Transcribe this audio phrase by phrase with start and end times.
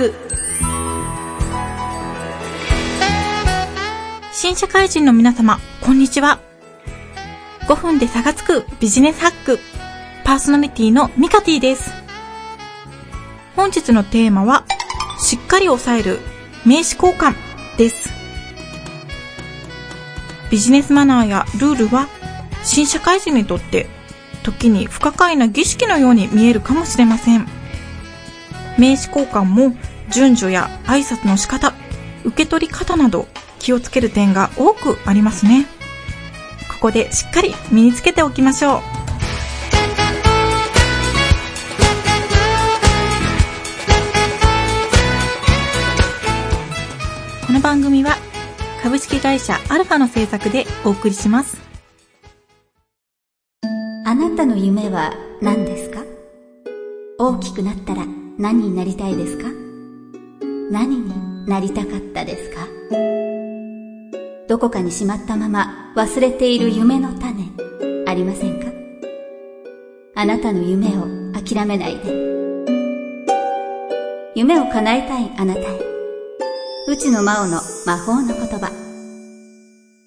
[0.00, 0.14] く
[4.32, 6.40] 新社会人の皆様、こんにちは。
[7.68, 9.58] 5分で差がつくビジネスハック、
[10.24, 11.92] パーソナリティのミカティです。
[13.54, 14.64] 本日のテーマは、
[15.18, 16.20] しっかり抑える
[16.64, 17.34] 名刺交換
[17.76, 18.08] です。
[20.50, 22.08] ビジネスマナーやルールは、
[22.64, 23.86] 新社会人にとって
[24.42, 27.46] 時に不可解な儀式のように見えるかもしれません。
[28.78, 29.76] 名刺交換も
[30.12, 31.72] 順序や挨拶の仕方、
[32.24, 33.28] 受け取り方など
[33.58, 35.66] 気をつける点が多くありますね。
[36.68, 38.80] ここでしっかり身につけておきましょう。
[47.46, 48.16] この番組は
[48.82, 51.58] 株式会社アルファの制作でお送りします。
[54.06, 56.02] あなたの夢は何ですか？
[57.18, 58.06] 大きくなったら
[58.38, 59.59] 何になりたいですか？
[60.70, 62.66] 何になりたかったですか？
[64.48, 67.48] どこかにしまったまま忘れている夢の種
[68.06, 68.66] ありませんか？
[70.14, 72.30] あなたの夢を諦めないで。
[74.36, 75.64] 夢を叶えたいあなたへ。
[76.86, 78.70] 内野真央の魔法の言葉。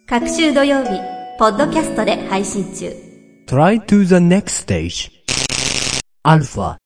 [0.07, 0.91] 各週土曜日
[1.39, 2.93] ポッドキャストで配信中。
[3.47, 5.11] Try to the next stage.
[6.23, 6.82] アルファ。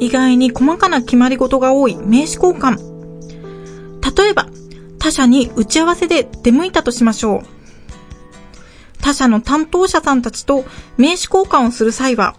[0.00, 2.78] 意外に細かな決まり事が多い名刺交換。
[4.16, 4.48] 例えば、
[4.98, 7.42] 他社に打ち合わせで出向いたとしましょう。
[9.00, 10.64] 他社の担当者さんたちと
[10.96, 12.36] 名刺交換をする際は、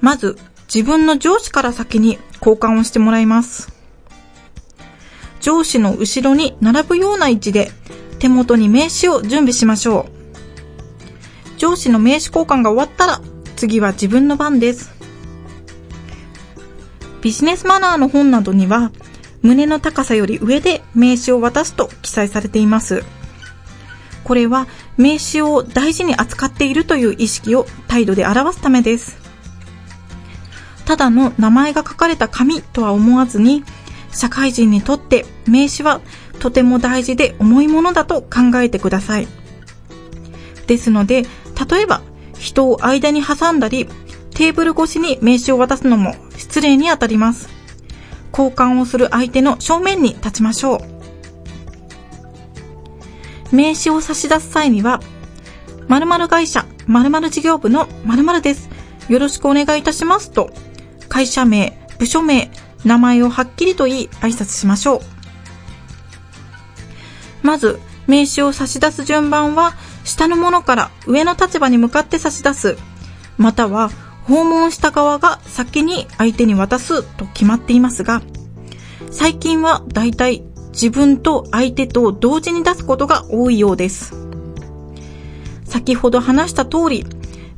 [0.00, 0.38] まず
[0.72, 3.72] 自分の上司から先に交換をしてもらいます。
[5.40, 7.70] 上司の後ろに並ぶような位置で
[8.18, 10.06] 手元に名刺を準備しましょ
[11.56, 11.58] う。
[11.58, 13.20] 上司の名刺交換が終わったら
[13.56, 14.97] 次は自分の番です。
[17.20, 18.92] ビジネスマナーの本などには
[19.42, 23.04] 胸の高さより上で名刺を渡すと記載されています。
[24.24, 29.16] これは名刺を大事に扱っているという意識を態度で表すためです。
[30.84, 33.62] ただの名前が書かれた紙とは思わずに
[34.10, 36.00] 社会人にとって名刺は
[36.38, 39.28] とても大事で重いものだと考えてください。
[40.66, 41.22] ですので、
[41.70, 42.02] 例えば
[42.38, 43.88] 人を間に挟んだり、
[44.30, 47.48] テーブル越しに名刺を渡すのも失礼にあたります。
[48.32, 50.98] 交換をする相手の正面に立ちましょう。
[53.54, 55.00] 名刺を差し出す際には、
[55.88, 58.70] 〇〇会社、〇〇事業部の〇〇です。
[59.08, 60.50] よろしくお願いいたしますと、
[61.08, 62.50] 会社名、部署名、
[62.84, 65.00] 名前をはっきりと言い挨拶しましょう。
[67.42, 69.74] まず、名刺を差し出す順番は、
[70.04, 72.76] 下のものから上の立場に向かって差し出す、
[73.38, 73.90] または
[74.28, 78.20] 訪問した側が先に相手に渡すと決まっていますが、
[79.10, 84.14] 最近はだいたい自分と相手と同時に出すことが多いようです。
[85.64, 87.06] 先ほど話した通り、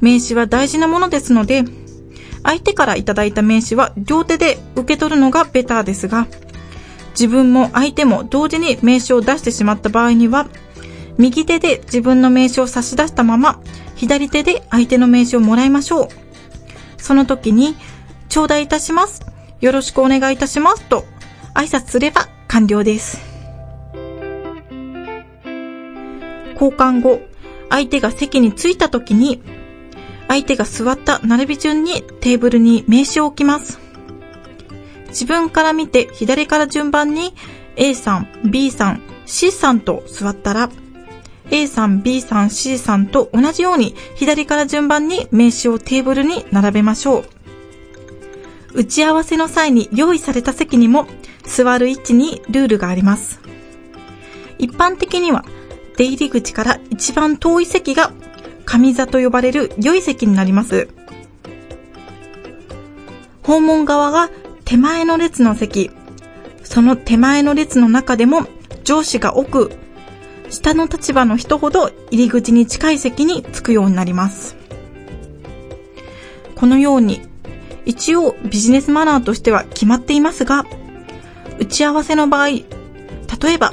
[0.00, 1.64] 名刺は大事なものですので、
[2.44, 6.28] 相手からいただいた名刺は両手で受け取るのがベターですが、
[7.10, 10.46] 自分も相手も同時に名刺を出してしまった場合には、
[11.18, 13.60] 右手で自分の名刺を差し出したまま、
[13.96, 16.29] 左手で相手の名刺をもらいましょう。
[17.10, 17.74] その時に、
[18.28, 19.22] 頂戴いたします。
[19.60, 21.04] よろしくお願いいたしますと、
[21.56, 23.18] 挨拶すれば完了です。
[26.54, 27.20] 交換後、
[27.68, 29.42] 相手が席に着いた時に、
[30.28, 33.80] 相手が座った並び順にテーブルに名刺を置きます。
[35.08, 37.34] 自分から見て左から順番に
[37.74, 40.70] A さん、B さん、C さんと座ったら、
[41.50, 47.24] A さん、B さん、C さんと同じように左から順番に名刺をテーブルに並べましょう。
[48.72, 51.06] 打ち合わせの際に用意された席にも
[51.44, 53.40] 座る位置にルールがあります。
[54.58, 55.44] 一般的には
[55.96, 58.12] 出入り口から一番遠い席が
[58.64, 60.88] 上座と呼ばれる良い席になります。
[63.42, 64.30] 訪問側が
[64.64, 65.90] 手前の列の席、
[66.62, 68.46] その手前の列の中でも
[68.84, 69.72] 上司が奥、
[70.50, 74.56] 下の立場の人ほど入り口に近い席に着くようになります。
[76.56, 77.22] このように、
[77.86, 80.66] 一応ビジネスマナーとしては決まっていますが、
[81.58, 82.64] 打ち合わせの場合、例
[83.52, 83.72] えば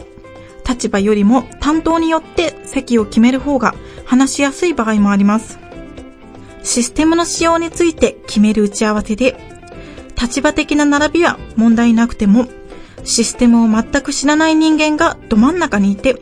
[0.67, 3.73] 立場よりも担当によって席を決める方が
[4.05, 5.59] 話しやすい場合もあります。
[6.63, 9.35] システムの使用について決める打ち合わせで、
[10.19, 12.47] 立場的な並びは問題なくても、
[13.03, 16.21] システムを全く知らない人間がど真ん中にいて、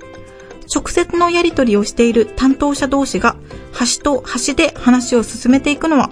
[0.73, 3.35] 直接のやり取りをしている担当者同士が
[3.71, 6.09] 端と端で話を進めていくのは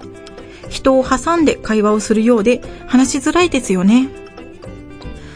[0.70, 4.10] 人を挟んで会話をするようで話しづらいですよね。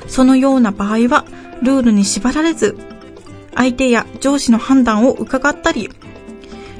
[0.07, 1.25] そのような場合は
[1.61, 2.77] ルールに縛られず
[3.55, 5.89] 相手や上司の判断を伺ったり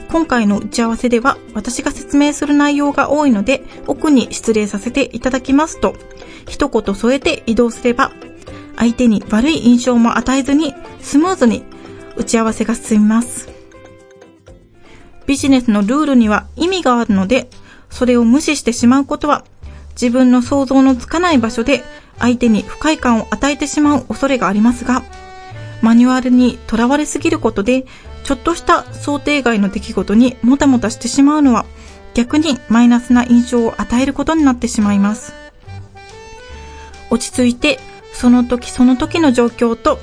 [0.10, 5.96] 今回の打ち合わせでは私が説明する内容が多いので奥に失礼させていただきますと
[6.48, 8.12] 一言添えて移動すれば
[8.78, 11.64] 相手に悪い印象も与えずにスムーズに
[12.18, 13.50] 打ち合わせが進みます。
[15.28, 17.50] ビジネスのルールには意味があるので
[17.90, 19.44] それを無視してしまうことは
[19.92, 21.84] 自分の想像のつかない場所で
[22.18, 25.04] 相手に不快感を与えてしまう恐れがありますが
[25.82, 27.86] マニュアルにとらわれすぎることで
[28.24, 31.66] ちょっとした想定外の出来事にもたもたしてしまうのは
[32.14, 35.34] 逆にマイナスな印象を与えることになってしまいます。
[37.12, 37.80] 落ち着いて
[38.12, 40.00] その時その時の状況と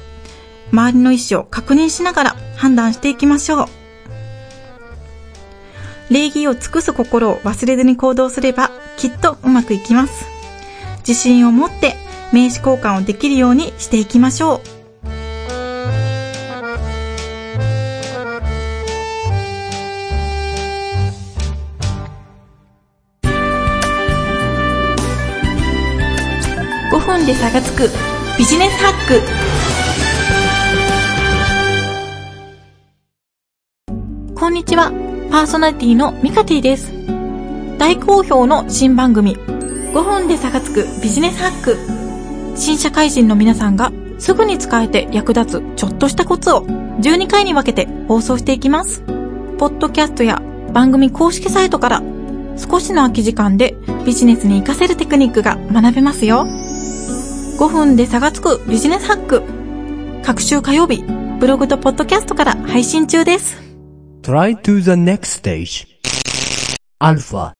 [0.75, 3.67] 周りの意思を確認しながら判断していきましょう。
[6.11, 10.27] 礼儀を尽くす心を忘れずに行動すればきっとうまくいきます。
[11.07, 11.95] 自信を持って
[12.33, 14.61] 名刺交換をできるようにしていきましょう。
[26.91, 27.89] 5分で差がつく
[28.39, 29.64] ビジネスハック
[34.45, 34.91] こんにちは
[35.31, 36.93] パーソナリティのミカティです
[37.79, 41.79] 大好評の新番組5分で差がつくビジネスハック
[42.55, 49.01] 新社会人の皆さんがすぐに使えて役立つちょっとしたコツを12回に分けて放送していきます
[49.57, 50.43] ポッドキャストや
[50.75, 52.03] 番組公式サイトから
[52.59, 53.75] 少しの空き時間で
[54.05, 56.45] ビジネスに活かせるテクニックが学べますよ。
[57.59, 59.43] 5分で差がつくビジネスハック。
[60.23, 61.03] 各週火曜日、
[61.41, 63.74] ブログとポッドキャストから配信中です。
[64.25, 65.87] Try to the next stage.
[66.99, 67.53] Alpha.